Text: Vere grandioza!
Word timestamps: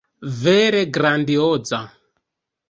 Vere 0.37 0.79
grandioza! 0.95 1.83